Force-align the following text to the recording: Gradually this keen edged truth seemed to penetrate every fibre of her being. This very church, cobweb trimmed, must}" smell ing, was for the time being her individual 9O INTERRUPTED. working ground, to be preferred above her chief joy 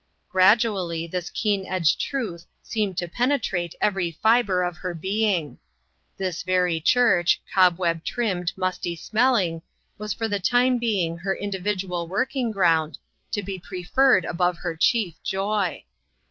Gradually 0.29 1.05
this 1.05 1.29
keen 1.29 1.63
edged 1.67 1.99
truth 2.01 2.47
seemed 2.63 2.97
to 2.97 3.07
penetrate 3.07 3.75
every 3.79 4.11
fibre 4.23 4.63
of 4.63 4.77
her 4.77 4.95
being. 4.95 5.59
This 6.17 6.41
very 6.41 6.79
church, 6.81 7.39
cobweb 7.53 8.03
trimmed, 8.03 8.51
must}" 8.55 8.87
smell 8.97 9.35
ing, 9.35 9.61
was 9.99 10.11
for 10.11 10.27
the 10.27 10.39
time 10.39 10.79
being 10.79 11.19
her 11.19 11.35
individual 11.35 12.05
9O 12.07 12.09
INTERRUPTED. 12.09 12.11
working 12.13 12.51
ground, 12.51 12.97
to 13.29 13.43
be 13.43 13.59
preferred 13.59 14.25
above 14.25 14.57
her 14.57 14.75
chief 14.75 15.21
joy 15.21 15.83